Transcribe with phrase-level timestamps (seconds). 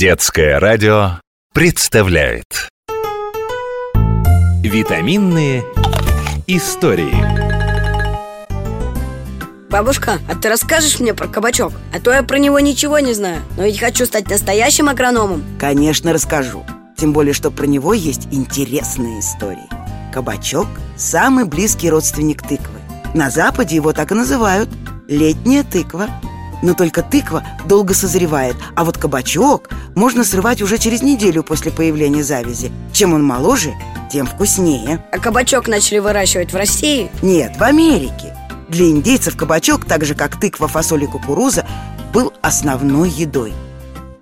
[0.00, 1.20] Детское радио
[1.52, 2.70] представляет.
[4.62, 5.62] Витаминные
[6.46, 7.14] истории.
[9.68, 11.74] Бабушка, а ты расскажешь мне про кабачок?
[11.94, 13.42] А то я про него ничего не знаю.
[13.58, 15.44] Но ведь хочу стать настоящим агрономом.
[15.58, 16.64] Конечно, расскажу.
[16.96, 19.68] Тем более, что про него есть интересные истории.
[20.14, 22.80] Кабачок– самый близкий родственник тыквы.
[23.12, 24.70] На Западе его так и называют–
[25.08, 26.08] летняя тыква
[26.62, 32.22] но только тыква долго созревает, а вот кабачок можно срывать уже через неделю после появления
[32.22, 32.70] завязи.
[32.92, 33.74] Чем он моложе,
[34.10, 35.04] тем вкуснее.
[35.12, 37.10] А кабачок начали выращивать в России?
[37.22, 38.36] Нет, в Америке.
[38.68, 41.66] Для индейцев кабачок, так же как тыква, фасоль и кукуруза,
[42.12, 43.52] был основной едой.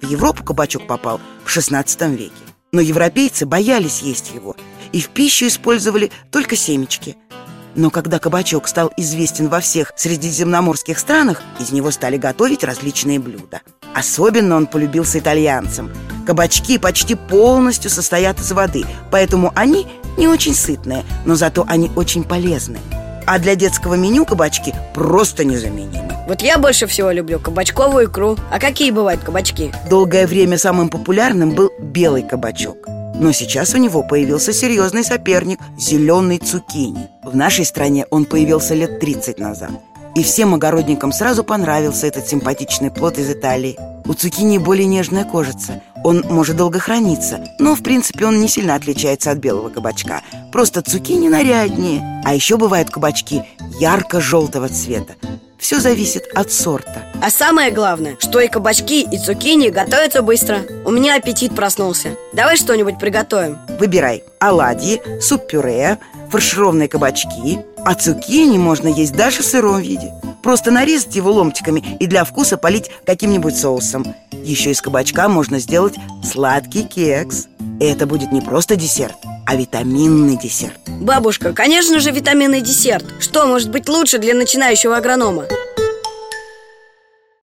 [0.00, 2.32] В Европу кабачок попал в XVI веке.
[2.72, 4.54] Но европейцы боялись есть его
[4.92, 7.16] и в пищу использовали только семечки–
[7.74, 13.60] но когда кабачок стал известен во всех средиземноморских странах, из него стали готовить различные блюда.
[13.94, 15.90] Особенно он полюбился итальянцам.
[16.26, 22.24] Кабачки почти полностью состоят из воды, поэтому они не очень сытные, но зато они очень
[22.24, 22.78] полезны.
[23.26, 26.14] А для детского меню кабачки просто незаменимы.
[26.26, 28.36] Вот я больше всего люблю кабачковую икру.
[28.50, 29.72] А какие бывают кабачки?
[29.88, 32.76] Долгое время самым популярным был белый кабачок–
[33.18, 37.08] но сейчас у него появился серьезный соперник– зеленый цукини.
[37.22, 39.70] В нашей стране он появился лет 30 назад.
[40.14, 43.78] И всем огородникам сразу понравился этот симпатичный плод из Италии.
[44.04, 45.82] У цукини более нежная кожица.
[46.02, 50.22] Он может долго храниться, но в принципе он не сильно отличается от белого кабачка.
[50.52, 52.22] Просто цукини наряднее.
[52.24, 53.42] А еще бывают кабачки
[53.78, 55.14] ярко-желтого цвета.
[55.58, 57.04] Все зависит от сорта.
[57.20, 60.60] А самое главное, что и кабачки, и цукини готовятся быстро.
[60.84, 62.16] У меня аппетит проснулся.
[62.32, 63.58] Давай что-нибудь приготовим.
[63.78, 65.98] Выбирай оладьи, суп-пюре,
[66.30, 67.58] фаршированные кабачки.
[67.84, 70.12] А цукини можно есть даже в сыром виде.
[70.42, 74.14] Просто нарезать его ломтиками и для вкуса полить каким-нибудь соусом.
[74.32, 77.48] Еще из кабачка можно сделать сладкий кекс.
[77.80, 79.16] Это будет не просто десерт,
[79.48, 80.78] а витаминный десерт.
[80.86, 83.06] Бабушка, конечно же, витаминный десерт.
[83.18, 85.46] Что может быть лучше для начинающего агронома?